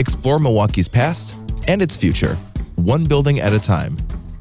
Explore 0.00 0.40
Milwaukee's 0.40 0.88
past 0.88 1.34
and 1.68 1.82
its 1.82 1.94
future, 1.94 2.36
one 2.76 3.04
building 3.04 3.38
at 3.38 3.52
a 3.52 3.58
time. 3.58 3.98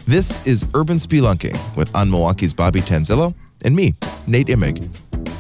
This 0.08 0.46
is 0.48 0.66
Urban 0.74 0.96
Spelunking 0.96 1.60
with 1.76 1.94
On 1.94 2.10
Milwaukee's 2.10 2.54
Bobby 2.54 2.80
Tanzillo 2.80 3.34
and 3.66 3.76
me, 3.76 3.94
Nate 4.26 4.48
Imig, 4.48 4.82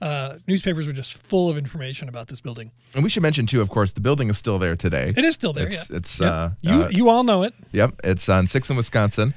Uh, 0.00 0.38
newspapers 0.48 0.84
were 0.86 0.92
just 0.92 1.14
full 1.14 1.48
of 1.48 1.56
information 1.56 2.08
about 2.08 2.26
this 2.26 2.40
building. 2.40 2.72
And 2.92 3.04
we 3.04 3.08
should 3.08 3.22
mention, 3.22 3.46
too, 3.46 3.60
of 3.60 3.70
course, 3.70 3.92
the 3.92 4.00
building 4.00 4.28
is 4.30 4.36
still 4.36 4.58
there 4.58 4.74
today. 4.74 5.12
It 5.16 5.24
is 5.24 5.34
still 5.34 5.52
there. 5.52 5.68
It's, 5.68 5.88
yeah. 5.88 5.96
it's 5.96 6.20
Yep. 6.20 6.32
uh, 6.32 6.50
you 6.60 6.72
uh, 6.82 6.88
you 6.88 7.08
all 7.08 7.22
know 7.22 7.44
it. 7.44 7.54
Yep, 7.70 8.00
it's 8.02 8.28
on 8.28 8.48
Sixth 8.48 8.68
in 8.70 8.76
Wisconsin. 8.76 9.32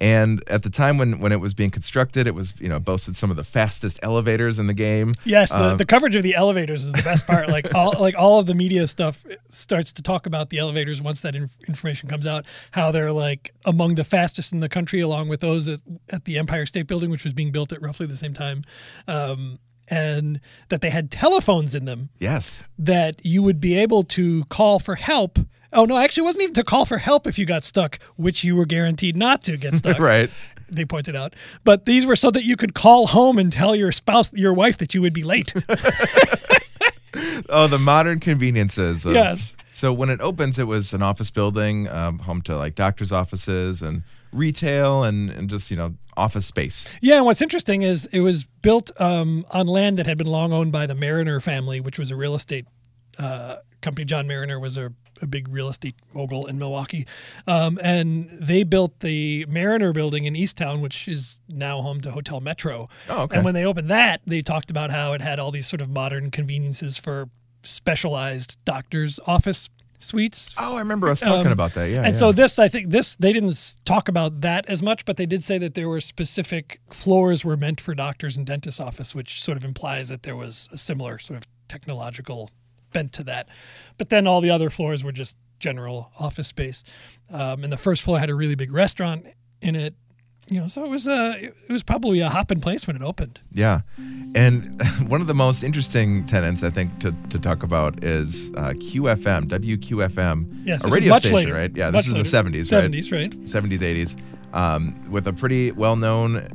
And 0.00 0.42
at 0.48 0.62
the 0.62 0.70
time 0.70 0.96
when, 0.96 1.18
when 1.18 1.30
it 1.30 1.40
was 1.40 1.52
being 1.52 1.70
constructed, 1.70 2.26
it 2.26 2.34
was 2.34 2.54
you 2.58 2.68
know 2.68 2.80
boasted 2.80 3.16
some 3.16 3.30
of 3.30 3.36
the 3.36 3.44
fastest 3.44 3.98
elevators 4.02 4.58
in 4.58 4.66
the 4.66 4.74
game. 4.74 5.14
Yes, 5.24 5.50
the, 5.50 5.72
Um, 5.72 5.76
the 5.76 5.84
coverage 5.84 6.16
of 6.16 6.22
the 6.22 6.34
elevators 6.34 6.84
is 6.84 6.92
the 6.92 7.02
best 7.02 7.26
part. 7.26 7.48
Like 7.50 7.74
all 7.74 7.94
like 7.98 8.14
all 8.16 8.38
of 8.38 8.46
the 8.46 8.54
media 8.54 8.88
stuff 8.88 9.24
starts 9.50 9.92
to 9.92 10.02
talk 10.02 10.26
about 10.26 10.48
the 10.50 10.58
elevators 10.58 11.02
once 11.02 11.20
that 11.20 11.34
inf- 11.34 11.56
information 11.68 12.08
comes 12.08 12.26
out. 12.26 12.46
How 12.70 12.90
they're 12.92 13.12
like 13.12 13.52
among 13.66 13.96
the 13.96 14.04
fastest 14.04 14.52
in 14.52 14.60
the 14.60 14.68
country, 14.70 15.00
along 15.00 15.28
with 15.28 15.40
those 15.40 15.68
at, 15.68 15.80
at 16.08 16.24
the 16.24 16.38
Empire 16.38 16.64
State 16.64 16.86
Building, 16.86 17.10
which 17.10 17.24
was 17.24 17.34
being 17.34 17.52
built 17.52 17.70
at 17.72 17.82
roughly 17.82 18.06
the 18.06 18.16
same 18.16 18.32
time, 18.32 18.64
um, 19.06 19.58
and 19.88 20.40
that 20.70 20.80
they 20.80 20.90
had 20.90 21.10
telephones 21.10 21.74
in 21.74 21.84
them 21.84 22.08
Yes, 22.18 22.62
that 22.78 23.20
you 23.24 23.42
would 23.42 23.60
be 23.60 23.76
able 23.76 24.02
to 24.04 24.44
call 24.46 24.78
for 24.78 24.94
help. 24.94 25.38
Oh 25.72 25.84
no, 25.84 25.98
actually, 25.98 26.22
it 26.22 26.24
wasn't 26.24 26.42
even 26.42 26.54
to 26.54 26.64
call 26.64 26.84
for 26.84 26.98
help 26.98 27.26
if 27.26 27.38
you 27.38 27.46
got 27.46 27.64
stuck, 27.64 27.98
which 28.16 28.44
you 28.44 28.56
were 28.56 28.66
guaranteed 28.66 29.16
not 29.16 29.42
to 29.42 29.56
get 29.56 29.76
stuck 29.78 29.98
right. 29.98 30.30
they 30.68 30.84
pointed 30.84 31.16
out. 31.16 31.34
But 31.64 31.84
these 31.84 32.06
were 32.06 32.16
so 32.16 32.30
that 32.30 32.44
you 32.44 32.56
could 32.56 32.74
call 32.74 33.08
home 33.08 33.38
and 33.38 33.52
tell 33.52 33.76
your 33.76 33.92
spouse, 33.92 34.32
your 34.32 34.52
wife, 34.52 34.78
that 34.78 34.94
you 34.94 35.02
would 35.02 35.14
be 35.14 35.24
late. 35.24 35.52
Oh, 37.48 37.66
the 37.66 37.78
modern 37.78 38.20
conveniences. 38.20 39.04
Of, 39.04 39.14
Yes. 39.14 39.56
So 39.72 39.92
when 39.92 40.10
it 40.10 40.20
opens, 40.20 40.58
it 40.58 40.64
was 40.64 40.92
an 40.92 41.02
office 41.02 41.30
building, 41.30 41.88
um, 41.88 42.20
home 42.20 42.42
to 42.42 42.56
like 42.56 42.74
doctors' 42.74 43.12
offices 43.12 43.82
and 43.82 44.02
retail 44.32 45.02
and, 45.02 45.30
and 45.30 45.50
just 45.50 45.70
you 45.70 45.76
know 45.76 45.94
office 46.16 46.46
space. 46.46 46.86
yeah, 47.00 47.16
and 47.16 47.24
what's 47.24 47.42
interesting 47.42 47.82
is 47.82 48.06
it 48.12 48.20
was 48.20 48.44
built 48.44 48.90
um, 49.00 49.44
on 49.50 49.66
land 49.66 49.98
that 49.98 50.06
had 50.06 50.18
been 50.18 50.26
long 50.26 50.52
owned 50.52 50.70
by 50.70 50.86
the 50.86 50.94
Mariner 50.94 51.40
family, 51.40 51.80
which 51.80 51.98
was 51.98 52.10
a 52.10 52.16
real 52.16 52.34
estate 52.34 52.66
uh, 53.20 53.56
company. 53.82 54.04
John 54.04 54.26
Mariner 54.26 54.58
was 54.58 54.76
a, 54.76 54.92
a 55.22 55.26
big 55.26 55.48
real 55.48 55.68
estate 55.68 55.94
mogul 56.14 56.46
in 56.46 56.58
Milwaukee. 56.58 57.06
Um, 57.46 57.78
and 57.82 58.28
they 58.32 58.62
built 58.64 59.00
the 59.00 59.46
Mariner 59.48 59.92
building 59.92 60.24
in 60.24 60.34
Easttown, 60.34 60.80
which 60.80 61.08
is 61.08 61.40
now 61.48 61.80
home 61.82 62.00
to 62.02 62.10
Hotel 62.10 62.40
Metro. 62.40 62.88
Oh, 63.08 63.22
okay. 63.22 63.36
And 63.36 63.44
when 63.44 63.54
they 63.54 63.64
opened 63.64 63.88
that, 63.90 64.20
they 64.26 64.42
talked 64.42 64.70
about 64.70 64.90
how 64.90 65.12
it 65.12 65.20
had 65.20 65.38
all 65.38 65.50
these 65.50 65.66
sort 65.68 65.80
of 65.80 65.88
modern 65.90 66.30
conveniences 66.30 66.96
for 66.96 67.28
specialized 67.62 68.56
doctors' 68.64 69.20
office 69.26 69.68
suites. 69.98 70.54
Oh, 70.56 70.76
I 70.76 70.78
remember 70.78 71.10
us 71.10 71.20
talking 71.20 71.46
Um, 71.48 71.52
about 71.52 71.74
that. 71.74 71.90
Yeah. 71.90 71.98
and 71.98 72.14
yeah. 72.14 72.18
so 72.18 72.32
this, 72.32 72.58
I 72.58 72.68
think 72.68 72.88
this 72.90 73.16
they 73.16 73.34
didn't 73.34 73.76
talk 73.84 74.08
about 74.08 74.40
that 74.40 74.64
as 74.66 74.82
much, 74.82 75.04
but 75.04 75.18
they 75.18 75.26
did 75.26 75.42
say 75.42 75.58
that 75.58 75.74
there 75.74 75.88
were 75.90 76.00
specific 76.00 76.80
floors 76.90 77.44
were 77.44 77.56
meant 77.58 77.80
for 77.82 77.94
doctors 77.94 78.38
and 78.38 78.46
dentists' 78.46 78.80
office, 78.80 79.14
which 79.14 79.42
sort 79.42 79.58
of 79.58 79.64
implies 79.64 80.08
that 80.08 80.22
there 80.22 80.36
was 80.36 80.70
a 80.72 80.78
similar 80.78 81.18
sort 81.18 81.36
of 81.36 81.46
technological 81.68 82.50
bent 82.92 83.12
to 83.14 83.24
that. 83.24 83.48
But 83.98 84.08
then 84.08 84.26
all 84.26 84.40
the 84.40 84.50
other 84.50 84.70
floors 84.70 85.04
were 85.04 85.12
just 85.12 85.36
general 85.58 86.10
office 86.18 86.48
space, 86.48 86.82
um, 87.30 87.62
and 87.64 87.72
the 87.72 87.76
first 87.76 88.02
floor 88.02 88.18
had 88.18 88.30
a 88.30 88.34
really 88.34 88.54
big 88.54 88.72
restaurant 88.72 89.26
in 89.60 89.76
it. 89.76 89.94
You 90.48 90.58
know, 90.60 90.66
so 90.66 90.84
it 90.84 90.88
was 90.88 91.06
a 91.06 91.38
it 91.68 91.70
was 91.72 91.82
probably 91.84 92.18
a 92.20 92.28
hopping 92.28 92.60
place 92.60 92.86
when 92.86 92.96
it 92.96 93.02
opened. 93.02 93.38
Yeah. 93.52 93.82
And 94.34 94.80
one 95.08 95.20
of 95.20 95.26
the 95.28 95.34
most 95.34 95.62
interesting 95.62 96.26
tenants, 96.26 96.62
I 96.64 96.70
think, 96.70 96.98
to, 97.00 97.12
to 97.28 97.38
talk 97.38 97.62
about 97.62 98.02
is 98.02 98.50
uh, 98.56 98.72
QFM, 98.76 99.48
WQFM, 99.48 100.62
Yes, 100.66 100.84
a 100.84 100.88
radio 100.88 101.14
station, 101.18 101.36
later. 101.36 101.54
right? 101.54 101.70
Yeah, 101.74 101.90
Much 101.90 102.06
this 102.06 102.06
is 102.26 102.34
later. 102.34 102.50
the 102.50 102.58
70s, 102.58 102.72
right? 102.72 102.90
70s, 102.90 103.12
right? 103.12 103.44
70s, 103.44 103.78
80s, 103.80 104.54
um, 104.54 105.10
with 105.10 105.26
a 105.28 105.32
pretty 105.32 105.72
well 105.72 105.96
known 105.96 106.48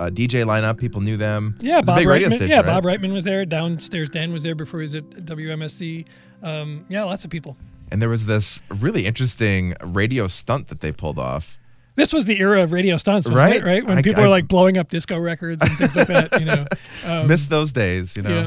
uh, 0.00 0.08
DJ 0.08 0.44
lineup. 0.44 0.78
People 0.78 1.02
knew 1.02 1.16
them. 1.18 1.56
Yeah, 1.60 1.82
Bob 1.82 1.98
big 1.98 2.06
Reitman. 2.06 2.10
radio 2.12 2.28
station, 2.30 2.48
yeah, 2.48 2.56
right? 2.56 2.66
Bob 2.66 2.84
Reitman 2.84 3.12
was 3.12 3.24
there. 3.24 3.44
Downstairs, 3.44 4.08
Dan 4.08 4.32
was 4.32 4.42
there 4.42 4.54
before 4.54 4.80
he 4.80 4.84
was 4.84 4.94
at 4.94 5.04
WMSE. 5.10 6.06
Um, 6.42 6.86
yeah, 6.88 7.04
lots 7.04 7.24
of 7.24 7.30
people. 7.30 7.56
And 7.92 8.00
there 8.00 8.08
was 8.08 8.26
this 8.26 8.62
really 8.70 9.04
interesting 9.04 9.74
radio 9.82 10.26
stunt 10.26 10.68
that 10.68 10.80
they 10.80 10.92
pulled 10.92 11.18
off. 11.18 11.58
This 12.00 12.12
was 12.12 12.24
the 12.24 12.38
era 12.40 12.62
of 12.62 12.72
radio 12.72 12.96
stunts, 12.96 13.28
Right? 13.28 13.56
it? 13.56 13.64
Right 13.64 13.84
when 13.86 13.98
I- 13.98 14.02
people 14.02 14.20
I- 14.22 14.24
were 14.26 14.30
like 14.30 14.48
blowing 14.48 14.78
up 14.78 14.88
disco 14.88 15.18
records 15.18 15.62
and 15.62 15.70
things 15.76 15.94
like 15.96 16.08
that. 16.08 16.40
You 16.40 16.46
know. 16.46 16.64
Um, 17.04 17.26
Miss 17.32 17.46
those 17.46 17.72
days, 17.72 18.16
you 18.16 18.22
know. 18.22 18.30
yeah. 18.40 18.46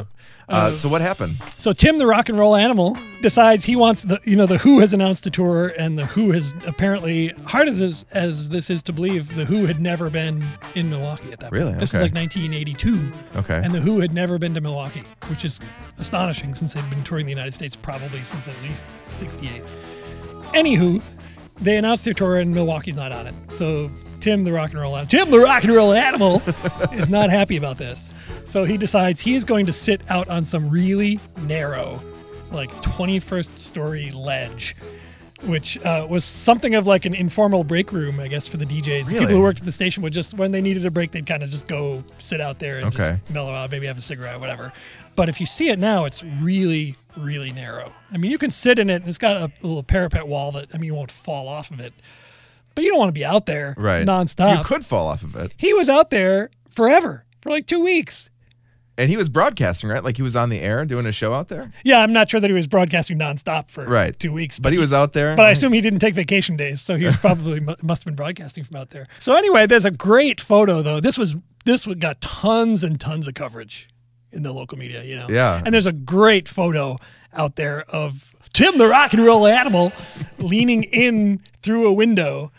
Uh, 0.49 0.53
Uh, 0.53 0.71
so 0.71 0.89
what 0.89 0.99
happened? 1.01 1.37
so 1.57 1.71
Tim, 1.71 1.97
the 1.99 2.05
rock 2.05 2.27
and 2.27 2.37
roll 2.37 2.55
animal, 2.55 2.97
decides 3.21 3.63
he 3.63 3.77
wants 3.77 4.01
the. 4.03 4.19
You 4.25 4.35
know, 4.35 4.45
the 4.45 4.57
Who 4.57 4.79
has 4.81 4.93
announced 4.93 5.25
a 5.25 5.29
tour, 5.29 5.67
and 5.79 5.97
the 5.97 6.05
Who 6.05 6.31
has 6.31 6.53
apparently, 6.67 7.29
hard 7.45 7.69
as 7.69 7.79
is, 7.79 8.05
as 8.11 8.49
this 8.49 8.69
is 8.69 8.83
to 8.83 8.91
believe, 8.93 9.35
the 9.35 9.45
Who 9.45 9.65
had 9.67 9.79
never 9.79 10.09
been 10.09 10.43
in 10.75 10.89
Milwaukee 10.89 11.31
at 11.31 11.39
that 11.39 11.51
point. 11.51 11.63
Really? 11.63 11.73
This 11.75 11.93
Okay. 11.95 11.99
is 11.99 12.11
like 12.11 12.13
1982. 12.13 13.11
Okay. 13.37 13.61
And 13.63 13.73
the 13.73 13.79
Who 13.79 14.01
had 14.01 14.13
never 14.13 14.37
been 14.37 14.53
to 14.55 14.61
Milwaukee, 14.61 15.03
which 15.29 15.45
is 15.45 15.61
astonishing 15.97 16.53
since 16.55 16.73
they'd 16.73 16.89
been 16.89 17.03
touring 17.03 17.25
the 17.25 17.31
United 17.31 17.53
States 17.53 17.77
probably 17.77 18.21
since 18.25 18.49
at 18.49 18.55
least 18.63 18.85
68. 19.07 19.61
Anywho, 20.53 21.01
they 21.63 21.77
announced 21.77 22.05
their 22.05 22.13
tour 22.13 22.37
and 22.37 22.53
Milwaukee's 22.53 22.95
not 22.95 23.11
on 23.11 23.27
it. 23.27 23.33
So 23.49 23.89
Tim, 24.19 24.43
the 24.43 24.51
rock 24.51 24.71
and 24.71 24.79
roll 24.79 24.95
animal, 24.95 25.09
Tim, 25.09 25.31
the 25.31 25.39
rock 25.39 25.63
and 25.63 25.73
roll 25.73 25.93
animal, 25.93 26.41
is 26.93 27.09
not 27.09 27.29
happy 27.29 27.57
about 27.57 27.77
this. 27.77 28.09
So 28.45 28.63
he 28.65 28.77
decides 28.77 29.21
he 29.21 29.35
is 29.35 29.45
going 29.45 29.65
to 29.65 29.73
sit 29.73 30.01
out 30.09 30.27
on 30.29 30.45
some 30.45 30.69
really 30.69 31.19
narrow, 31.41 32.01
like 32.51 32.69
21st 32.83 33.57
story 33.57 34.11
ledge. 34.11 34.75
Which 35.45 35.77
uh, 35.83 36.07
was 36.09 36.23
something 36.23 36.73
of 36.75 36.87
like 36.87 37.05
an 37.05 37.13
informal 37.13 37.63
break 37.65 37.91
room, 37.91 38.19
I 38.19 38.27
guess, 38.29 38.47
for 38.47 38.55
the 38.57 38.65
DJs. 38.65 39.05
The 39.07 39.11
people 39.19 39.27
who 39.35 39.41
worked 39.41 39.59
at 39.59 39.65
the 39.65 39.71
station 39.73 40.01
would 40.03 40.13
just, 40.13 40.33
when 40.35 40.51
they 40.51 40.61
needed 40.61 40.85
a 40.85 40.91
break, 40.91 41.11
they'd 41.11 41.25
kind 41.25 41.43
of 41.43 41.49
just 41.49 41.67
go 41.67 42.01
sit 42.17 42.39
out 42.39 42.59
there 42.59 42.77
and 42.77 42.85
Okay. 42.87 42.97
just 43.19 43.29
mellow 43.29 43.53
out, 43.53 43.69
maybe 43.71 43.85
have 43.87 43.97
a 43.97 44.01
cigarette, 44.01 44.39
whatever. 44.39 44.71
But 45.17 45.27
if 45.29 45.39
you 45.41 45.45
see 45.45 45.69
it 45.69 45.79
now, 45.79 46.05
it's 46.05 46.23
really, 46.23 46.95
really 47.17 47.51
narrow. 47.51 47.91
I 48.11 48.17
mean, 48.17 48.31
you 48.31 48.37
can 48.37 48.51
sit 48.51 48.79
in 48.79 48.89
it, 48.89 48.95
and 49.01 49.07
it's 49.07 49.17
got 49.17 49.35
a 49.37 49.51
little 49.61 49.83
parapet 49.83 50.27
wall 50.27 50.51
that 50.53 50.69
I 50.73 50.77
mean, 50.77 50.87
you 50.87 50.95
won't 50.95 51.11
fall 51.11 51.47
off 51.49 51.71
of 51.71 51.79
it. 51.81 51.93
But 52.73 52.83
you 52.85 52.89
don't 52.89 52.99
want 52.99 53.09
to 53.09 53.13
be 53.19 53.25
out 53.25 53.45
there 53.45 53.75
Right. 53.77 54.07
nonstop. 54.07 54.57
You 54.59 54.63
could 54.63 54.85
fall 54.85 55.07
off 55.07 55.23
of 55.23 55.35
it. 55.35 55.53
He 55.57 55.73
was 55.73 55.89
out 55.89 56.09
there 56.09 56.49
forever 56.69 57.25
for 57.41 57.49
like 57.51 57.67
two 57.67 57.83
weeks. 57.83 58.29
And 58.97 59.09
he 59.09 59.17
was 59.17 59.27
broadcasting, 59.27 59.89
right? 59.89 60.03
Like 60.03 60.17
he 60.17 60.21
was 60.21 60.35
on 60.35 60.49
the 60.49 60.59
air 60.61 60.85
doing 60.85 61.05
a 61.07 61.11
show 61.11 61.33
out 61.33 61.47
there. 61.47 61.71
Yeah, 61.83 61.99
I'm 61.99 62.13
not 62.13 62.29
sure 62.29 62.39
that 62.39 62.47
he 62.49 62.53
was 62.53 62.67
broadcasting 62.67 63.17
nonstop 63.17 63.71
for 63.71 63.85
Right. 63.85 64.17
two 64.19 64.31
weeks, 64.31 64.59
But 64.59 64.71
he 64.71 64.77
was 64.79 64.93
out 64.93 65.13
there. 65.13 65.35
But 65.35 65.45
I 65.45 65.51
assume 65.51 65.73
he 65.73 65.81
didn't 65.81 65.99
take 65.99 66.13
vacation 66.13 66.55
days, 66.55 66.79
so 66.81 66.95
he 66.95 67.05
was 67.07 67.17
probably 67.17 67.59
must 67.59 67.81
have 68.03 68.05
been 68.05 68.15
broadcasting 68.15 68.63
from 68.63 68.75
out 68.77 68.91
there. 68.91 69.07
So 69.19 69.33
anyway, 69.35 69.65
there's 69.65 69.85
a 69.85 69.91
great 69.91 70.39
photo 70.39 70.81
though. 70.83 70.99
This 70.99 71.17
was 71.17 71.35
this 71.65 71.85
got 71.87 72.21
tons 72.21 72.83
and 72.83 72.99
tons 72.99 73.27
of 73.27 73.33
coverage 73.33 73.89
in 74.31 74.43
the 74.43 74.51
local 74.51 74.77
media, 74.77 75.03
you 75.03 75.15
know. 75.15 75.27
Yeah. 75.29 75.61
And 75.65 75.73
there's 75.73 75.87
a 75.87 75.91
great 75.93 76.47
photo 76.47 76.97
out 77.33 77.55
there 77.55 77.81
of 77.89 78.35
Tim 78.53 78.77
the 78.77 78.87
rock 78.87 79.13
and 79.13 79.23
roll 79.25 79.47
animal 79.47 79.91
leaning 80.37 80.83
in 80.83 81.41
through 81.63 81.87
a 81.87 81.93
window 81.93 82.51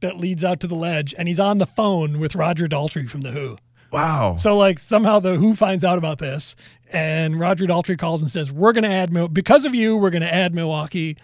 that 0.00 0.16
leads 0.16 0.42
out 0.42 0.58
to 0.60 0.66
the 0.66 0.74
ledge 0.74 1.14
and 1.16 1.28
he's 1.28 1.38
on 1.40 1.58
the 1.58 1.66
phone 1.66 2.18
with 2.18 2.34
Roger 2.34 2.66
Daltrey 2.66 3.08
from 3.08 3.20
the 3.22 3.30
Who. 3.30 3.56
Wow. 3.92 4.36
So 4.36 4.56
like 4.56 4.78
somehow 4.78 5.20
the 5.20 5.36
Who 5.36 5.54
finds 5.54 5.84
out 5.84 5.98
about 5.98 6.18
this, 6.18 6.56
and 6.90 7.38
Roger 7.38 7.66
Daltrey 7.66 7.98
calls 7.98 8.22
and 8.22 8.30
says, 8.30 8.52
"We're 8.52 8.72
going 8.72 8.84
to 8.84 8.90
add 8.90 9.32
because 9.32 9.64
of 9.64 9.74
you. 9.74 9.96
We're 9.96 10.10
going 10.10 10.22
to 10.22 10.32
add 10.32 10.54
Milwaukee 10.54 11.16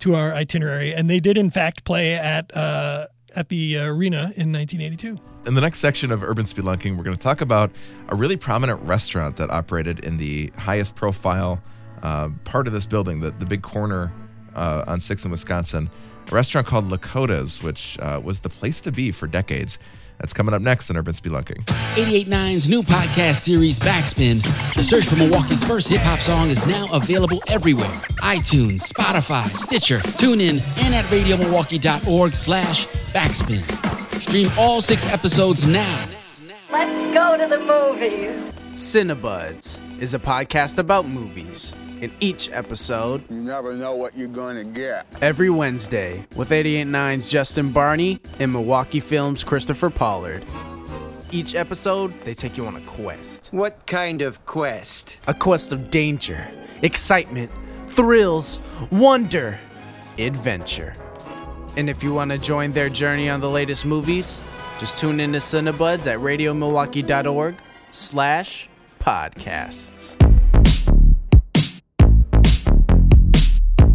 to 0.00 0.14
our 0.14 0.34
itinerary." 0.34 0.94
And 0.94 1.08
they 1.08 1.20
did 1.20 1.36
in 1.36 1.50
fact 1.50 1.84
play 1.84 2.14
at 2.14 2.54
uh, 2.56 3.06
at 3.34 3.48
the 3.48 3.78
arena 3.78 4.32
in 4.36 4.52
1982. 4.52 5.18
In 5.46 5.54
the 5.54 5.60
next 5.60 5.78
section 5.78 6.10
of 6.10 6.24
Urban 6.24 6.44
Spelunking, 6.44 6.96
we're 6.96 7.04
going 7.04 7.16
to 7.16 7.22
talk 7.22 7.40
about 7.40 7.70
a 8.08 8.16
really 8.16 8.36
prominent 8.36 8.82
restaurant 8.82 9.36
that 9.36 9.50
operated 9.50 10.00
in 10.00 10.16
the 10.16 10.50
highest 10.56 10.96
profile 10.96 11.62
uh, 12.02 12.30
part 12.44 12.66
of 12.66 12.72
this 12.72 12.86
building, 12.86 13.20
the, 13.20 13.30
the 13.30 13.46
big 13.46 13.62
corner 13.62 14.12
uh, 14.54 14.84
on 14.86 14.98
6th 14.98 15.22
and 15.22 15.30
Wisconsin, 15.30 15.88
a 16.30 16.34
restaurant 16.34 16.66
called 16.66 16.90
Lakota's, 16.90 17.62
which 17.62 17.98
uh, 18.00 18.20
was 18.22 18.40
the 18.40 18.48
place 18.48 18.80
to 18.82 18.92
be 18.92 19.12
for 19.12 19.26
decades. 19.26 19.78
That's 20.18 20.32
coming 20.32 20.54
up 20.54 20.62
next 20.62 20.88
in 20.88 20.96
Urban 20.96 21.12
Spelunking. 21.12 21.62
889's 21.96 22.68
new 22.68 22.82
podcast 22.82 23.40
series, 23.40 23.78
Backspin. 23.78 24.42
The 24.74 24.82
search 24.82 25.04
for 25.04 25.16
Milwaukee's 25.16 25.62
first 25.62 25.88
hip 25.88 26.00
hop 26.00 26.20
song 26.20 26.48
is 26.48 26.66
now 26.66 26.86
available 26.92 27.42
everywhere 27.48 27.92
iTunes, 28.22 28.90
Spotify, 28.90 29.46
Stitcher, 29.54 29.98
TuneIn, 29.98 30.62
and 30.78 30.94
at 30.94 31.04
radiomilwaukee.org 31.06 32.34
slash 32.34 32.86
backspin. 33.12 33.62
Stream 34.20 34.50
all 34.58 34.80
six 34.80 35.06
episodes 35.06 35.66
now. 35.66 36.08
Let's 36.70 37.14
go 37.14 37.36
to 37.36 37.46
the 37.46 37.60
movies. 37.60 38.52
Cinebuds 38.74 39.80
is 40.00 40.14
a 40.14 40.18
podcast 40.18 40.78
about 40.78 41.06
movies. 41.06 41.74
In 42.00 42.12
each 42.20 42.50
episode, 42.50 43.22
You 43.30 43.36
never 43.36 43.74
know 43.74 43.94
what 43.94 44.16
you're 44.16 44.28
gonna 44.28 44.64
get. 44.64 45.06
every 45.22 45.48
Wednesday, 45.48 46.24
with 46.36 46.50
889's 46.50 47.28
Justin 47.28 47.72
Barney 47.72 48.20
and 48.38 48.52
Milwaukee 48.52 49.00
Films' 49.00 49.42
Christopher 49.42 49.88
Pollard. 49.88 50.44
Each 51.32 51.54
episode, 51.54 52.12
they 52.24 52.34
take 52.34 52.56
you 52.56 52.66
on 52.66 52.76
a 52.76 52.80
quest. 52.82 53.48
What 53.50 53.86
kind 53.86 54.20
of 54.22 54.44
quest? 54.46 55.18
A 55.26 55.32
quest 55.34 55.72
of 55.72 55.88
danger, 55.90 56.46
excitement, 56.82 57.50
thrills, 57.86 58.60
wonder, 58.90 59.58
adventure. 60.18 60.92
And 61.78 61.88
if 61.90 62.02
you 62.02 62.12
want 62.12 62.30
to 62.30 62.38
join 62.38 62.72
their 62.72 62.88
journey 62.90 63.28
on 63.30 63.40
the 63.40 63.50
latest 63.50 63.86
movies, 63.86 64.38
just 64.78 64.98
tune 64.98 65.18
in 65.20 65.32
to 65.32 65.38
Cinebuds 65.38 66.06
at 66.06 66.18
radiomilwaukee.org 66.18 67.54
slash 67.90 68.68
podcasts. 69.00 70.16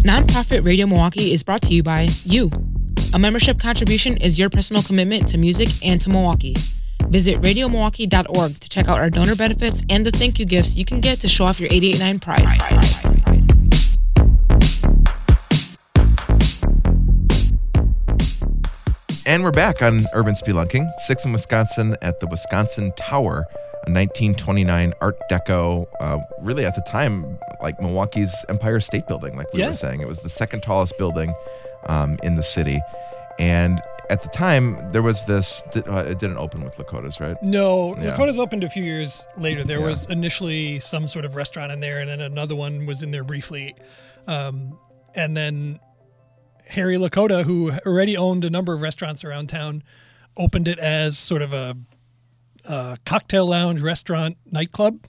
Nonprofit 0.03 0.65
Radio 0.65 0.88
Milwaukee 0.88 1.31
is 1.31 1.44
brought 1.44 1.62
to 1.62 1.74
you 1.75 1.83
by 1.83 2.07
you. 2.24 2.50
A 3.13 3.19
membership 3.19 3.59
contribution 3.59 4.18
is 4.18 4.39
your 4.39 4.50
personal 4.50 4.81
commitment 4.81 5.27
to 5.27 5.38
music 5.38 5.69
and 5.86 6.01
to 6.01 6.09
Milwaukee. 6.09 6.56
Visit 7.09 7.39
radiomilwaukee.org 7.42 8.59
to 8.59 8.69
check 8.69 8.88
out 8.88 8.98
our 8.98 9.12
donor 9.12 9.36
benefits 9.36 9.83
and 9.92 10.03
the 10.03 10.09
thank 10.09 10.39
you 10.39 10.45
gifts 10.45 10.75
you 10.75 10.86
can 10.86 11.01
get 11.01 11.19
to 11.19 11.27
show 11.27 11.45
off 11.45 11.59
your 11.59 11.69
889 11.71 12.19
pride. 12.19 12.48
And 19.27 19.44
we're 19.44 19.51
back 19.51 19.83
on 19.83 20.07
Urban 20.15 20.33
Spelunking, 20.33 20.89
6th 21.07 21.25
in 21.27 21.31
Wisconsin 21.31 21.95
at 22.01 22.19
the 22.19 22.25
Wisconsin 22.25 22.92
Tower, 22.98 23.45
a 23.88 23.89
1929 23.92 24.94
Art 25.01 25.18
Deco, 25.30 25.88
uh, 26.00 26.19
really 26.42 26.66
at 26.66 26.75
the 26.75 26.81
time, 26.81 27.38
like 27.62 27.80
Milwaukee's 27.81 28.33
Empire 28.50 28.80
State 28.80 29.07
Building, 29.07 29.36
like 29.36 29.51
we 29.54 29.60
Yeah. 29.62 29.69
were 29.69 29.74
saying. 29.74 30.01
It 30.01 30.07
was 30.07 30.19
the 30.22 30.30
second 30.30 30.62
tallest 30.62 30.98
building 30.98 31.33
um, 31.88 32.18
in 32.22 32.36
the 32.36 32.44
city. 32.44 32.80
And 33.39 33.81
at 34.12 34.22
the 34.22 34.30
time, 34.30 34.92
there 34.92 35.01
was 35.01 35.24
this, 35.25 35.63
uh, 35.75 36.06
it 36.07 36.19
didn't 36.19 36.38
open 36.38 36.63
with 36.63 36.75
Lakota's, 36.75 37.19
right? 37.19 37.36
No, 37.42 37.95
Yeah. 37.98 38.12
Lakota's 38.16 38.38
opened 38.38 38.63
a 38.63 38.69
few 38.69 38.83
years 38.83 39.25
later. 39.38 39.63
There 39.63 39.80
Yeah. 39.80 39.86
was 39.88 40.06
initially 40.07 40.80
some 40.80 41.07
sort 41.07 41.25
of 41.25 41.36
restaurant 41.36 41.72
in 41.72 41.80
there, 41.80 42.00
and 42.00 42.10
then 42.10 42.22
another 42.22 42.56
one 42.56 42.86
was 42.86 43.01
in 43.01 43.10
there 43.10 43.24
briefly. 43.24 43.74
Um, 44.27 44.77
and 45.16 45.36
then 45.36 45.80
Harry 46.68 46.98
Lakota, 46.98 47.44
who 47.44 47.72
already 47.86 48.16
owned 48.16 48.45
a 48.45 48.50
number 48.50 48.74
of 48.74 48.81
restaurants 48.81 49.24
around 49.24 49.50
town, 49.50 49.81
opened 50.38 50.68
it 50.68 50.77
as 50.80 51.18
sort 51.18 51.42
of 51.42 51.51
a, 51.54 51.75
a 52.66 52.98
cocktail 53.06 53.48
lounge, 53.48 53.81
restaurant, 53.81 54.38
nightclub 54.52 55.00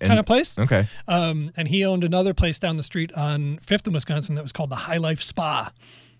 And- 0.00 0.08
kind 0.08 0.20
of 0.20 0.26
place. 0.26 0.58
Okay. 0.58 0.88
Um, 1.06 1.50
and 1.56 1.68
he 1.68 1.84
owned 1.84 2.04
another 2.04 2.34
place 2.34 2.58
down 2.58 2.76
the 2.76 2.82
street 2.82 3.12
on 3.14 3.58
Fifth 3.66 3.86
in 3.86 3.92
Wisconsin 3.92 4.34
that 4.36 4.42
was 4.42 4.52
called 4.52 4.70
the 4.70 4.76
High 4.76 4.96
Life 4.98 5.20
Spa. 5.20 5.72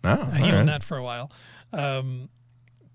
Oh, 0.04 0.08
Uh, 0.10 0.30
he 0.32 0.42
right. 0.44 0.54
owned 0.54 0.68
that 0.68 0.82
for 0.82 0.96
a 0.96 1.02
while. 1.02 1.30
Um, 1.72 2.28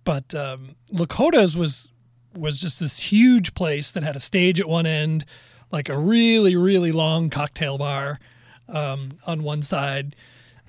but 0.03 0.33
um, 0.35 0.75
Lakota's 0.91 1.55
was 1.55 1.87
was 2.35 2.59
just 2.59 2.79
this 2.79 2.97
huge 2.99 3.53
place 3.53 3.91
that 3.91 4.01
had 4.03 4.15
a 4.15 4.19
stage 4.19 4.59
at 4.59 4.67
one 4.67 4.85
end, 4.87 5.23
like 5.71 5.87
a 5.87 5.97
really 5.97 6.55
really 6.55 6.91
long 6.91 7.29
cocktail 7.29 7.77
bar 7.77 8.19
um, 8.67 9.19
on 9.27 9.43
one 9.43 9.61
side. 9.61 10.15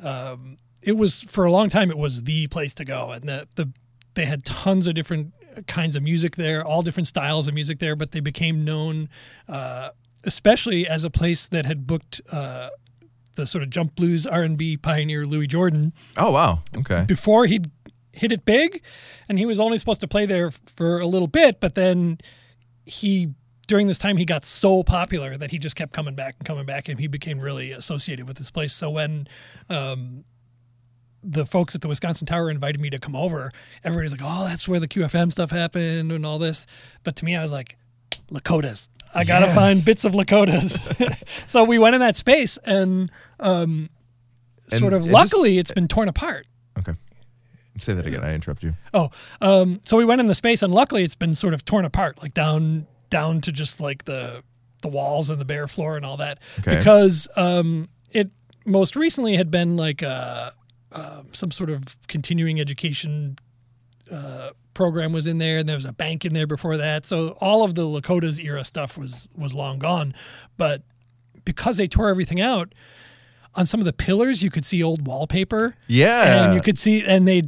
Um, 0.02 0.58
it 0.82 0.92
was 0.98 1.22
for 1.22 1.44
a 1.46 1.50
long 1.50 1.70
time. 1.70 1.90
It 1.90 1.96
was 1.98 2.24
the 2.24 2.46
place 2.48 2.74
to 2.74 2.84
go, 2.84 3.10
and 3.12 3.24
the 3.24 3.48
the 3.54 3.70
they 4.14 4.26
had 4.26 4.44
tons 4.44 4.86
of 4.86 4.94
different 4.94 5.32
kinds 5.62 5.96
of 5.96 6.02
music 6.02 6.36
there, 6.36 6.64
all 6.64 6.82
different 6.82 7.06
styles 7.06 7.48
of 7.48 7.54
music 7.54 7.78
there. 7.78 7.96
But 7.96 8.12
they 8.12 8.20
became 8.20 8.64
known, 8.64 9.08
uh, 9.48 9.90
especially 10.24 10.86
as 10.88 11.04
a 11.04 11.10
place 11.10 11.46
that 11.46 11.66
had 11.66 11.86
booked. 11.86 12.20
Uh, 12.30 12.70
the 13.36 13.46
sort 13.48 13.64
of 13.64 13.70
jump 13.70 13.96
blues 13.96 14.28
R 14.28 14.42
and 14.44 14.56
B 14.56 14.76
pioneer 14.76 15.24
Louis 15.24 15.48
Jordan, 15.48 15.92
Oh, 16.16 16.30
wow. 16.30 16.62
Okay. 16.76 17.02
before 17.08 17.46
he'd 17.46 17.68
hit 18.12 18.30
it 18.30 18.44
big 18.44 18.80
and 19.28 19.40
he 19.40 19.44
was 19.44 19.58
only 19.58 19.76
supposed 19.76 20.00
to 20.02 20.06
play 20.06 20.24
there 20.24 20.52
for 20.76 21.00
a 21.00 21.06
little 21.08 21.26
bit 21.26 21.58
but 21.58 21.74
then 21.74 22.16
he 22.86 23.34
during 23.66 23.88
this 23.88 23.98
time 23.98 24.16
he 24.16 24.24
got 24.24 24.44
so 24.44 24.84
popular 24.84 25.36
that 25.36 25.50
he 25.50 25.58
just 25.58 25.74
kept 25.74 25.92
coming 25.92 26.14
back 26.14 26.36
and 26.38 26.46
coming 26.46 26.64
back 26.64 26.88
and 26.88 27.00
he 27.00 27.08
became 27.08 27.40
really 27.40 27.72
associated 27.72 28.28
with 28.28 28.36
this 28.36 28.52
place 28.52 28.72
so 28.72 28.88
when 28.88 29.26
um, 29.68 30.22
the 31.26 31.46
folks 31.46 31.74
at 31.74 31.80
the 31.80 31.88
Wisconsin 31.88 32.26
Tower 32.26 32.50
invited 32.50 32.80
me 32.80 32.90
to 32.90 32.98
come 32.98 33.16
over 33.16 33.50
everybody's 33.82 34.12
like 34.12 34.20
oh 34.22 34.44
that's 34.44 34.68
where 34.68 34.78
the 34.78 34.88
QFM 34.88 35.32
stuff 35.32 35.50
happened 35.50 36.12
and 36.12 36.26
all 36.26 36.38
this 36.38 36.66
but 37.02 37.16
to 37.16 37.24
me 37.24 37.34
I 37.34 37.42
was 37.42 37.50
like 37.52 37.76
Lakotas 38.30 38.88
I 39.14 39.24
gotta 39.24 39.46
Yes. 39.46 39.54
find 39.54 39.84
bits 39.84 40.04
of 40.04 40.12
Lakotas 40.12 40.78
so 41.46 41.64
we 41.64 41.78
went 41.78 41.94
in 41.94 42.00
that 42.00 42.16
space 42.16 42.58
and 42.64 43.10
um, 43.40 43.88
And 44.70 44.80
sort 44.80 44.92
of 44.92 45.02
it 45.02 45.04
just- 45.04 45.12
luckily 45.14 45.58
it's 45.58 45.70
been 45.72 45.88
torn 45.88 46.08
apart 46.08 46.46
Okay. 46.78 46.92
Say 47.78 47.92
that 47.94 48.06
again. 48.06 48.22
I 48.22 48.34
interrupt 48.34 48.62
you. 48.62 48.74
Oh, 48.92 49.10
um, 49.40 49.80
so 49.84 49.96
we 49.96 50.04
went 50.04 50.20
in 50.20 50.28
the 50.28 50.34
space, 50.36 50.62
and 50.62 50.72
luckily 50.72 51.02
it's 51.02 51.16
been 51.16 51.34
sort 51.34 51.54
of 51.54 51.64
torn 51.64 51.84
apart, 51.84 52.22
like 52.22 52.32
down 52.34 52.86
down 53.10 53.40
to 53.40 53.50
just 53.52 53.80
like 53.80 54.04
the 54.04 54.44
the 54.82 54.88
walls 54.88 55.28
and 55.28 55.40
the 55.40 55.44
bare 55.44 55.66
floor 55.66 55.96
and 55.96 56.04
all 56.06 56.16
that, 56.18 56.38
Okay. 56.60 56.78
because 56.78 57.26
um, 57.34 57.88
it 58.12 58.30
most 58.64 58.94
recently 58.94 59.34
had 59.36 59.50
been 59.50 59.76
like 59.76 60.04
uh, 60.04 60.52
uh, 60.94 61.22
some 61.32 61.50
sort 61.50 61.70
of 61.70 61.82
continuing 62.08 62.60
education 62.60 63.36
uh, 64.10 64.50
program 64.74 65.12
was 65.12 65.26
in 65.26 65.38
there, 65.38 65.58
and 65.58 65.68
there 65.68 65.76
was 65.76 65.84
a 65.84 65.92
bank 65.92 66.24
in 66.24 66.32
there 66.34 66.46
before 66.46 66.76
that. 66.76 67.04
So 67.06 67.30
all 67.40 67.64
of 67.64 67.74
the 67.74 67.82
Lakota's 67.82 68.38
era 68.40 68.64
stuff 68.64 68.96
was 68.98 69.28
was 69.36 69.54
long 69.54 69.78
gone, 69.78 70.14
but 70.56 70.82
because 71.44 71.76
they 71.76 71.88
tore 71.88 72.08
everything 72.08 72.40
out. 72.40 72.74
On 73.56 73.66
some 73.66 73.78
of 73.80 73.84
the 73.84 73.92
pillars, 73.92 74.42
you 74.42 74.50
could 74.50 74.64
see 74.64 74.82
old 74.82 75.06
wallpaper 75.06 75.76
Yeah. 75.86 76.46
and 76.46 76.54
you 76.56 76.60
could 76.60 76.76
see 76.76 77.04
and 77.04 77.28
they 77.28 77.42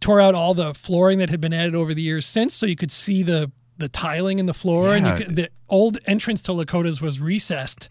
tore 0.00 0.20
out 0.20 0.34
all 0.34 0.54
the 0.54 0.74
flooring 0.74 1.18
that 1.18 1.30
had 1.30 1.40
been 1.40 1.52
added 1.52 1.76
over 1.76 1.94
the 1.94 2.02
years 2.02 2.26
since 2.26 2.52
so 2.52 2.66
you 2.66 2.74
could 2.74 2.90
see 2.90 3.22
the 3.22 3.52
the 3.78 3.88
tiling 3.88 4.40
in 4.40 4.46
the 4.46 4.54
floor 4.54 4.96
and 4.96 5.06
Yeah. 5.06 5.18
you 5.18 5.24
could, 5.24 5.36
the 5.36 5.48
old 5.68 5.98
entrance 6.06 6.42
to 6.42 6.52
lakota's 6.52 7.00
was 7.00 7.20
recessed 7.20 7.88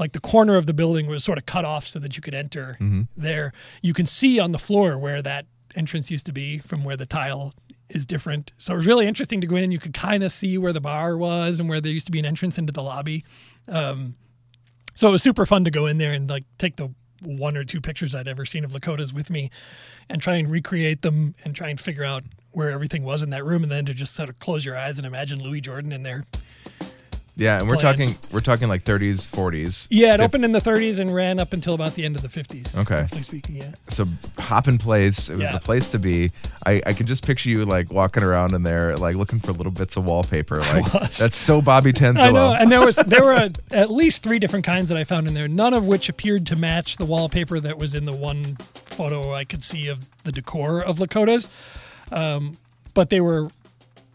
like 0.00 0.12
the 0.12 0.20
corner 0.20 0.56
of 0.56 0.66
the 0.66 0.74
building 0.74 1.06
was 1.06 1.22
sort 1.22 1.38
of 1.38 1.46
cut 1.46 1.64
off 1.64 1.86
so 1.86 1.98
that 2.00 2.16
you 2.16 2.22
could 2.22 2.34
enter 2.34 2.76
Mm-hmm. 2.80 3.02
there 3.16 3.52
you 3.82 3.94
can 3.94 4.06
see 4.06 4.40
on 4.40 4.50
the 4.52 4.58
floor 4.58 4.98
where 4.98 5.22
that 5.22 5.46
entrance 5.76 6.10
used 6.10 6.26
to 6.26 6.32
be 6.32 6.58
from 6.58 6.82
where 6.82 6.96
the 6.96 7.06
tile 7.06 7.52
is 7.88 8.04
different 8.06 8.52
so 8.58 8.72
it 8.74 8.76
was 8.78 8.86
really 8.86 9.06
interesting 9.06 9.40
to 9.40 9.46
go 9.46 9.54
in 9.56 9.62
and 9.64 9.72
you 9.72 9.78
could 9.78 9.94
kind 9.94 10.22
of 10.24 10.32
see 10.32 10.58
where 10.58 10.72
the 10.72 10.80
bar 10.80 11.16
was 11.16 11.60
and 11.60 11.68
where 11.68 11.80
there 11.80 11.92
used 11.92 12.06
to 12.06 12.12
be 12.12 12.18
an 12.18 12.24
entrance 12.24 12.58
into 12.58 12.72
the 12.72 12.82
lobby 12.82 13.24
um, 13.68 14.14
so 14.94 15.08
it 15.08 15.12
was 15.12 15.22
super 15.22 15.46
fun 15.46 15.64
to 15.64 15.70
go 15.70 15.86
in 15.86 15.98
there 15.98 16.12
and 16.12 16.28
like 16.30 16.44
take 16.58 16.76
the 16.76 16.88
one 17.22 17.56
or 17.56 17.64
two 17.64 17.80
pictures 17.82 18.14
I'd 18.14 18.26
ever 18.28 18.44
seen 18.46 18.64
of 18.64 18.72
Lakota's 18.72 19.12
with 19.12 19.28
me 19.28 19.50
and 20.08 20.20
try 20.22 20.36
and 20.36 20.50
recreate 20.50 21.02
them 21.02 21.34
and 21.44 21.54
try 21.54 21.68
and 21.68 21.78
figure 21.78 22.02
out 22.04 22.24
where 22.52 22.70
everything 22.70 23.02
was 23.04 23.22
in 23.22 23.28
that 23.30 23.44
room 23.44 23.62
and 23.62 23.70
then 23.70 23.84
to 23.86 23.94
just 23.94 24.14
sort 24.14 24.28
of 24.30 24.38
close 24.38 24.64
your 24.64 24.76
eyes 24.76 24.96
and 24.98 25.06
imagine 25.06 25.38
Louis 25.38 25.60
Jordan 25.60 25.92
in 25.92 26.02
there. 26.02 26.24
Yeah. 27.40 27.58
And 27.58 27.68
we're 27.68 27.76
planned. 27.76 27.98
talking, 27.98 28.14
we're 28.32 28.40
talking 28.40 28.68
like 28.68 28.84
30s, 28.84 29.26
40s. 29.28 29.86
Yeah, 29.90 30.14
it 30.14 30.18
Fif- 30.18 30.26
opened 30.26 30.44
in 30.44 30.52
the 30.52 30.60
30s 30.60 30.98
and 31.00 31.12
ran 31.12 31.38
up 31.40 31.52
until 31.52 31.74
about 31.74 31.94
the 31.94 32.04
end 32.04 32.14
of 32.16 32.22
the 32.22 32.28
50s. 32.28 32.76
Okay. 32.78 33.00
Roughly 33.00 33.22
speaking, 33.22 33.56
yeah. 33.56 33.72
so 33.88 34.06
hopping 34.38 34.78
place 34.78 35.28
it 35.28 35.36
was 35.36 35.42
Yeah. 35.48 35.52
the 35.52 35.60
place 35.60 35.88
to 35.88 35.98
be 35.98 36.30
I, 36.66 36.82
I 36.86 36.92
could 36.92 37.06
just 37.06 37.24
picture 37.26 37.48
you 37.50 37.64
like 37.64 37.90
walking 37.90 38.22
around 38.22 38.54
in 38.54 38.62
there 38.62 38.96
like 38.96 39.16
looking 39.16 39.40
for 39.40 39.52
little 39.52 39.72
bits 39.72 39.96
of 39.96 40.04
wallpaper 40.04 40.56
like 40.60 40.92
was. 40.94 41.18
that's 41.18 41.36
so 41.36 41.60
bobby 41.62 41.92
tanzillo 41.92 42.20
I 42.20 42.30
know, 42.30 42.52
and 42.54 42.70
there 42.70 42.84
was 42.84 42.96
there 42.96 43.24
were 43.24 43.32
a, 43.32 43.50
at 43.72 43.90
least 43.90 44.22
three 44.22 44.38
different 44.38 44.64
kinds 44.64 44.88
that 44.90 44.98
I 44.98 45.04
found 45.04 45.26
in 45.26 45.34
there. 45.34 45.48
None 45.48 45.74
of 45.74 45.86
which 45.86 46.08
appeared 46.08 46.46
to 46.46 46.56
match 46.56 46.96
the 46.98 47.04
wallpaper 47.06 47.58
that 47.60 47.78
was 47.78 47.94
in 47.94 48.04
the 48.04 48.14
one 48.14 48.56
photo 48.74 49.32
I 49.32 49.44
could 49.44 49.62
see 49.62 49.88
of 49.88 50.08
the 50.24 50.32
decor 50.32 50.80
of 50.82 50.98
Lakota's. 50.98 51.48
Um, 52.12 52.56
but 52.94 53.08
they 53.10 53.20
were 53.20 53.48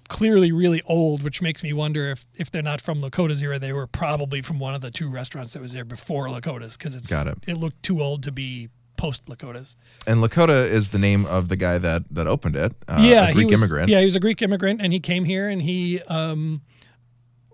clearly 0.07 0.51
really 0.51 0.81
old, 0.85 1.23
which 1.23 1.41
makes 1.41 1.63
me 1.63 1.73
wonder 1.73 2.11
if 2.11 2.25
if 2.37 2.51
they're 2.51 2.61
not 2.61 2.81
from 2.81 3.01
Lakota's 3.01 3.41
era, 3.41 3.59
they 3.59 3.73
were 3.73 3.87
probably 3.87 4.41
from 4.41 4.59
one 4.59 4.75
of 4.75 4.81
the 4.81 4.91
two 4.91 5.09
restaurants 5.09 5.53
that 5.53 5.61
was 5.61 5.73
there 5.73 5.85
before 5.85 6.27
Lakota's 6.27 6.77
because 6.77 6.95
it's 6.95 7.09
Got 7.09 7.27
it. 7.27 7.37
it 7.47 7.55
looked 7.57 7.81
too 7.83 8.01
old 8.01 8.23
to 8.23 8.31
be 8.31 8.69
post 8.97 9.25
Lakota's. 9.25 9.75
and 10.07 10.21
lakota 10.23 10.65
is 10.65 10.89
the 10.89 10.97
name 10.97 11.25
of 11.25 11.49
the 11.49 11.57
guy 11.57 11.77
that 11.77 12.03
that 12.09 12.27
opened 12.27 12.55
it 12.55 12.71
uh, 12.87 12.97
yeah, 13.01 13.27
a 13.27 13.33
greek 13.33 13.49
he 13.49 13.51
was, 13.51 13.61
immigrant 13.61 13.89
Yeah, 13.89 13.99
he 13.99 14.05
was 14.05 14.15
a 14.15 14.21
Greek 14.21 14.41
immigrant, 14.41 14.79
and 14.81 14.93
he 14.93 15.01
came 15.01 15.25
here 15.25 15.49
and 15.49 15.61
he 15.61 16.01
um, 16.03 16.61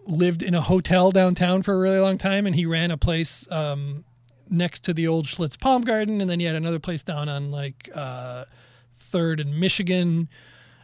lived 0.05 0.43
in 0.43 0.53
a 0.53 0.62
hotel 0.62 1.10
downtown 1.12 1.63
for 1.63 1.74
a 1.74 1.79
really 1.79 2.00
long 2.00 2.17
time, 2.17 2.46
and 2.46 2.55
he 2.55 2.65
ran 2.65 2.91
a 2.91 2.98
place 2.98 3.50
um, 3.51 4.03
next 4.50 4.81
to 4.84 4.93
the 4.93 5.08
old 5.08 5.25
Schlitz 5.25 5.60
Palm 5.60 5.81
Garden, 5.81 6.22
and 6.22 6.29
then 6.29 6.39
he 6.39 6.46
had 6.46 6.55
another 6.55 6.79
place 6.79 7.01
down 7.01 7.27
on 7.29 7.50
like 7.50 7.89
uh, 7.96 8.46
Third 8.96 9.39
and 9.39 9.60
Michigan, 9.60 10.29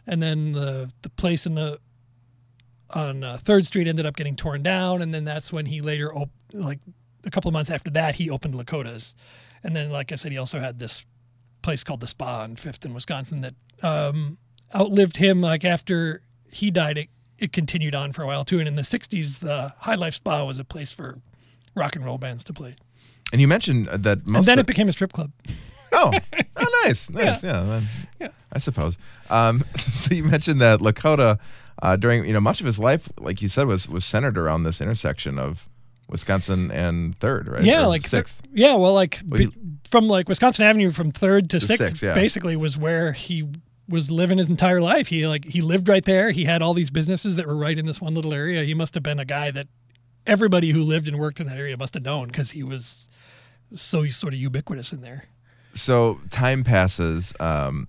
and 0.08 0.20
then 0.20 0.52
the 0.52 0.90
the 1.02 1.10
place 1.10 1.46
in 1.46 1.54
the 1.54 1.78
on 2.90 3.22
uh, 3.22 3.36
Third 3.36 3.66
Street 3.66 3.86
ended 3.86 4.06
up 4.06 4.16
getting 4.16 4.34
torn 4.34 4.62
down, 4.62 5.02
and 5.02 5.12
then 5.14 5.24
that's 5.24 5.52
when 5.52 5.66
he 5.66 5.80
later 5.80 6.12
op- 6.12 6.30
like 6.52 6.80
a 7.26 7.30
couple 7.30 7.48
of 7.48 7.52
months 7.52 7.70
after 7.70 7.90
that 7.90 8.14
he 8.16 8.30
opened 8.30 8.54
Lakota's, 8.54 9.14
and 9.62 9.76
then 9.76 9.90
like 9.90 10.10
I 10.10 10.14
said, 10.14 10.32
he 10.32 10.38
also 10.38 10.58
had 10.58 10.78
this 10.78 11.04
place 11.62 11.84
called 11.84 12.00
the 12.00 12.06
Spa 12.06 12.40
on 12.42 12.56
Fifth 12.56 12.84
in 12.84 12.94
Wisconsin 12.94 13.42
that 13.42 13.54
um, 13.82 14.38
outlived 14.74 15.18
him. 15.18 15.40
Like 15.40 15.64
after 15.64 16.22
he 16.50 16.70
died, 16.70 16.96
it 16.98 17.08
it 17.38 17.52
continued 17.52 17.94
on 17.94 18.12
for 18.12 18.22
a 18.22 18.26
while 18.26 18.44
too. 18.44 18.58
And 18.58 18.66
in 18.66 18.74
the 18.76 18.82
'60s, 18.82 19.40
the 19.40 19.74
High 19.78 19.94
Life 19.96 20.14
Spa 20.14 20.44
was 20.44 20.58
a 20.58 20.64
place 20.64 20.90
for 20.90 21.18
rock 21.76 21.94
and 21.94 22.04
roll 22.04 22.18
bands 22.18 22.42
to 22.44 22.52
play. 22.52 22.74
And 23.32 23.40
you 23.42 23.46
mentioned 23.48 23.88
that 23.88 24.26
most. 24.26 24.38
and 24.38 24.46
then 24.46 24.58
it 24.58 24.66
became 24.66 24.88
a 24.88 24.92
strip 24.92 25.12
club. 25.12 25.30
Oh, 25.92 26.12
nice, 26.88 27.10
nice, 27.10 27.42
yeah, 27.44 27.62
then- 27.62 27.88
Yeah. 28.20 28.28
I 28.52 28.58
suppose. 28.58 28.96
Um, 29.30 29.64
so 29.76 30.14
you 30.14 30.24
mentioned 30.24 30.60
that 30.60 30.80
Lakota, 30.80 31.38
uh, 31.82 31.96
during 31.96 32.24
you 32.24 32.32
know 32.32 32.40
much 32.40 32.60
of 32.60 32.66
his 32.66 32.78
life, 32.78 33.08
like 33.18 33.40
you 33.42 33.48
said, 33.48 33.66
was 33.66 33.88
was 33.88 34.04
centered 34.04 34.36
around 34.38 34.62
this 34.64 34.80
intersection 34.80 35.38
of 35.38 35.68
Wisconsin 36.08 36.70
and 36.70 37.18
Third, 37.20 37.46
right? 37.48 37.62
Yeah, 37.62 37.84
Or 37.84 37.88
like 37.88 38.06
Sixth. 38.06 38.40
Yeah, 38.52 38.74
well, 38.76 38.94
like 38.94 39.20
Well, 39.28 39.48
from 39.88 40.08
like 40.08 40.28
Wisconsin 40.28 40.64
Avenue 40.64 40.90
from 40.90 41.10
Third 41.12 41.50
to 41.50 41.60
To 41.60 41.66
Sixth, 41.66 41.84
Sixth, 41.84 42.02
yeah. 42.02 42.14
basically 42.14 42.56
was 42.56 42.76
where 42.78 43.12
he 43.12 43.46
was 43.88 44.10
living 44.10 44.38
his 44.38 44.48
entire 44.50 44.80
life. 44.80 45.06
He 45.08 45.26
like 45.26 45.44
he 45.44 45.60
lived 45.60 45.88
right 45.88 46.04
there. 46.04 46.30
He 46.30 46.44
had 46.44 46.62
all 46.62 46.74
these 46.74 46.90
businesses 46.90 47.36
that 47.36 47.46
were 47.46 47.56
right 47.56 47.78
in 47.78 47.86
this 47.86 48.00
one 48.00 48.14
little 48.14 48.32
area. 48.34 48.64
He 48.64 48.74
must 48.74 48.94
have 48.94 49.02
been 49.02 49.18
a 49.20 49.24
guy 49.24 49.50
that 49.50 49.66
everybody 50.26 50.70
who 50.70 50.82
lived 50.82 51.06
and 51.08 51.18
worked 51.18 51.38
in 51.40 51.46
that 51.46 51.58
area 51.58 51.76
must 51.76 51.94
have 51.94 52.02
known 52.02 52.28
because 52.28 52.50
he 52.52 52.62
was 52.62 53.08
so 53.72 54.06
sort 54.06 54.32
of 54.32 54.38
ubiquitous 54.40 54.92
in 54.92 55.00
there. 55.02 55.24
So 55.80 56.20
time 56.30 56.64
passes. 56.64 57.34
Um, 57.40 57.86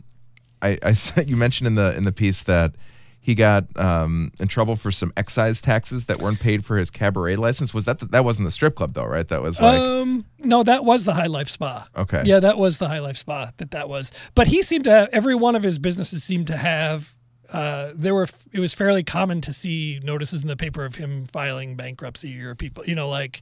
I, 0.62 0.78
I 0.84 0.96
you 1.26 1.36
mentioned 1.36 1.68
in 1.68 1.76
the 1.76 1.96
in 1.96 2.04
the 2.04 2.12
piece 2.12 2.44
that 2.44 2.74
he 3.22 3.36
got 3.36 3.66
um, 3.78 4.32
in 4.40 4.48
trouble 4.48 4.76
for 4.76 4.92
some 4.92 5.12
excise 5.18 5.62
taxes 5.62 6.06
that 6.06 6.20
weren't 6.20 6.40
paid 6.40 6.66
for 6.66 6.78
his 6.78 6.90
cabaret 6.90 7.36
license. 7.36 7.74
Was 7.74 7.86
that 7.86 8.00
the, 8.00 8.06
that 8.08 8.24
wasn't 8.24 8.48
the 8.48 8.52
strip 8.52 8.76
club 8.76 8.94
though, 8.94 9.06
right? 9.06 9.28
That 9.28 9.42
was 9.42 9.62
like 9.62 9.80
um, 9.80 10.26
no, 10.40 10.64
that 10.64 10.86
was 10.86 11.06
the 11.06 11.14
High 11.14 11.28
Life 11.28 11.50
Spa. 11.50 11.88
Okay. 11.96 12.24
Yeah, 12.26 12.40
that 12.40 12.58
was 12.58 12.78
the 12.78 12.88
High 12.88 13.00
Life 13.00 13.18
Spa. 13.18 13.52
That 13.58 13.72
that 13.72 13.90
was. 13.90 14.12
But 14.36 14.48
he 14.48 14.62
seemed 14.62 14.86
to 14.86 14.92
have 14.92 15.10
every 15.12 15.36
one 15.36 15.56
of 15.56 15.64
his 15.64 15.78
businesses 15.80 16.24
seemed 16.24 16.48
to 16.48 16.58
have. 16.58 17.14
Uh, 17.52 17.92
there 17.96 18.14
were. 18.14 18.28
It 18.52 18.60
was 18.60 18.74
fairly 18.74 19.04
common 19.04 19.42
to 19.42 19.54
see 19.54 20.00
notices 20.04 20.42
in 20.42 20.48
the 20.48 20.56
paper 20.56 20.86
of 20.86 20.96
him 20.96 21.26
filing 21.26 21.76
bankruptcy 21.76 22.42
or 22.42 22.56
people. 22.56 22.86
You 22.86 22.96
know, 22.96 23.10
like 23.10 23.42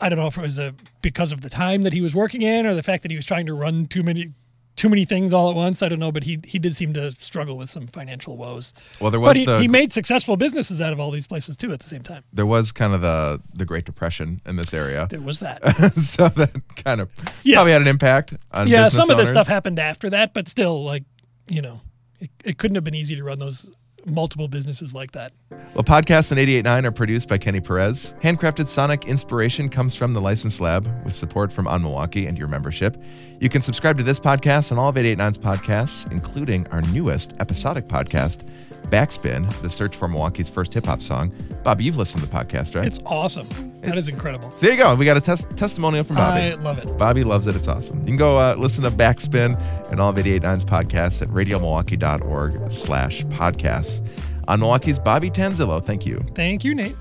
I 0.00 0.08
don't 0.08 0.18
know 0.18 0.26
if 0.26 0.38
it 0.38 0.42
was 0.42 0.58
a 0.58 0.74
because 1.02 1.32
of 1.32 1.40
the 1.40 1.50
time 1.50 1.82
that 1.82 1.92
he 1.92 2.00
was 2.00 2.14
working 2.14 2.42
in 2.42 2.66
or 2.66 2.74
the 2.74 2.82
fact 2.82 3.02
that 3.02 3.10
he 3.10 3.16
was 3.16 3.26
trying 3.26 3.46
to 3.46 3.54
run 3.54 3.86
too 3.86 4.02
many 4.02 4.32
too 4.76 4.88
many 4.88 5.04
things 5.04 5.32
all 5.32 5.50
at 5.50 5.56
once. 5.56 5.82
I 5.82 5.88
don't 5.88 5.98
know, 5.98 6.12
but 6.12 6.22
he 6.22 6.38
he 6.44 6.58
did 6.60 6.76
seem 6.76 6.92
to 6.92 7.10
struggle 7.12 7.56
with 7.56 7.68
some 7.68 7.88
financial 7.88 8.36
woes. 8.36 8.72
well, 9.00 9.10
there 9.10 9.18
was 9.18 9.30
But 9.30 9.36
he, 9.36 9.44
the 9.44 9.58
he 9.60 9.66
made 9.66 9.92
successful 9.92 10.36
businesses 10.36 10.80
out 10.80 10.92
of 10.92 11.00
all 11.00 11.10
these 11.10 11.26
places 11.26 11.56
too 11.56 11.72
at 11.72 11.80
the 11.80 11.88
same 11.88 12.02
time. 12.02 12.22
there 12.32 12.46
was 12.46 12.70
kind 12.70 12.94
of 12.94 13.00
the 13.00 13.42
the 13.52 13.64
Great 13.64 13.84
Depression 13.84 14.40
in 14.46 14.54
this 14.54 14.72
area. 14.72 15.08
There 15.10 15.20
was 15.20 15.40
that. 15.40 15.60
so 15.94 16.28
that 16.28 16.52
kind 16.76 17.00
of 17.00 17.10
Yeah. 17.42 17.56
probably 17.56 17.72
had 17.72 17.82
an 17.82 17.88
impact 17.88 18.34
on 18.52 18.68
yeah, 18.68 18.84
business 18.84 18.94
some 18.94 19.10
of 19.10 19.16
this 19.16 19.30
stuff 19.30 19.48
happened 19.48 19.80
after 19.80 20.08
that, 20.10 20.32
but 20.32 20.46
still, 20.46 20.84
like, 20.84 21.02
you 21.48 21.60
know, 21.60 21.80
it, 22.20 22.30
it 22.44 22.58
couldn't 22.58 22.76
have 22.76 22.84
been 22.84 22.94
easy 22.94 23.16
to 23.16 23.22
run 23.24 23.40
those 23.40 23.68
multiple 24.08 24.48
businesses 24.48 24.94
like 24.94 25.12
that. 25.12 25.32
Well, 25.74 25.84
podcasts 25.84 26.32
on 26.32 26.38
88.9 26.38 26.86
are 26.86 26.92
produced 26.92 27.28
by 27.28 27.38
Kenny 27.38 27.60
Perez. 27.60 28.14
Handcrafted 28.22 28.66
sonic 28.66 29.06
inspiration 29.06 29.68
comes 29.68 29.94
from 29.94 30.12
the 30.12 30.20
License 30.20 30.60
Lab 30.60 30.88
with 31.04 31.14
support 31.14 31.52
from 31.52 31.68
On 31.68 31.82
Milwaukee 31.82 32.26
and 32.26 32.38
your 32.38 32.48
membership. 32.48 33.00
You 33.40 33.48
can 33.48 33.62
subscribe 33.62 33.96
to 33.98 34.02
this 34.02 34.18
podcast 34.18 34.70
and 34.70 34.80
all 34.80 34.88
of 34.88 34.96
88.9's 34.96 35.38
podcasts, 35.38 36.10
including 36.10 36.66
our 36.68 36.82
newest 36.82 37.34
episodic 37.38 37.86
podcast, 37.86 38.48
Backspin, 38.88 39.46
the 39.60 39.70
search 39.70 39.94
for 39.94 40.08
Milwaukee's 40.08 40.50
first 40.50 40.72
hip 40.72 40.86
hop 40.86 41.02
song. 41.02 41.32
Bobby, 41.62 41.84
you've 41.84 41.96
listened 41.96 42.22
to 42.22 42.28
the 42.28 42.34
podcast, 42.34 42.74
right? 42.74 42.86
It's 42.86 43.00
awesome. 43.04 43.67
That 43.82 43.96
is 43.96 44.08
incredible. 44.08 44.52
there 44.60 44.72
you 44.72 44.76
go. 44.76 44.94
We 44.94 45.04
got 45.04 45.16
a 45.16 45.20
tes- 45.20 45.46
testimonial 45.56 46.04
from 46.04 46.16
Bobby. 46.16 46.40
I 46.40 46.54
love 46.54 46.78
it. 46.78 46.98
Bobby 46.98 47.24
loves 47.24 47.46
it. 47.46 47.56
It's 47.56 47.68
awesome. 47.68 48.00
You 48.00 48.06
can 48.06 48.16
go 48.16 48.36
uh, 48.38 48.54
listen 48.58 48.82
to 48.84 48.90
Backspin 48.90 49.58
and 49.90 50.00
all 50.00 50.10
of 50.10 50.16
88.9's 50.16 50.64
podcasts 50.64 51.22
at 51.22 51.28
radiomilwaukee.org 51.28 52.70
slash 52.72 53.22
podcasts. 53.26 54.06
On 54.48 54.60
Milwaukee's 54.60 54.98
Bobby 54.98 55.30
Tanzillo, 55.30 55.84
thank 55.84 56.06
you. 56.06 56.24
Thank 56.34 56.64
you, 56.64 56.74
Nate. 56.74 56.96